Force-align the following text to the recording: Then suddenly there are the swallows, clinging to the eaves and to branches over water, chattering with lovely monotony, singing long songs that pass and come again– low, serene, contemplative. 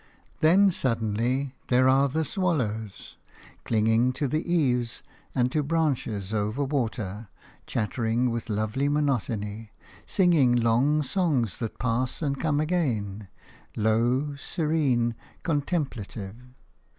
Then 0.39 0.71
suddenly 0.71 1.53
there 1.67 1.87
are 1.87 2.09
the 2.09 2.25
swallows, 2.25 3.17
clinging 3.65 4.13
to 4.13 4.27
the 4.27 4.51
eaves 4.51 5.03
and 5.35 5.51
to 5.51 5.61
branches 5.61 6.33
over 6.33 6.63
water, 6.63 7.27
chattering 7.67 8.31
with 8.31 8.49
lovely 8.49 8.89
monotony, 8.89 9.69
singing 10.07 10.55
long 10.55 11.03
songs 11.03 11.59
that 11.59 11.77
pass 11.77 12.23
and 12.23 12.39
come 12.39 12.59
again– 12.59 13.27
low, 13.75 14.33
serene, 14.37 15.13
contemplative. 15.43 16.35